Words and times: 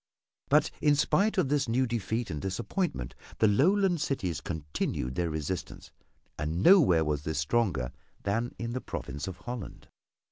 But 0.49 0.71
in 0.81 0.95
spite 0.95 1.37
of 1.37 1.49
this 1.49 1.69
new 1.69 1.85
defeat 1.85 2.31
and 2.31 2.41
disappointment, 2.41 3.13
the 3.37 3.47
Lowland 3.47 4.01
cities 4.01 4.41
continued 4.41 5.13
their 5.13 5.29
resistance, 5.29 5.91
and 6.39 6.63
nowhere 6.63 7.05
was 7.05 7.21
this 7.21 7.37
stronger 7.37 7.91
than 8.23 8.55
in 8.57 8.73
the 8.73 8.81
province 8.81 9.27
of 9.27 9.37
Holland. 9.37 9.89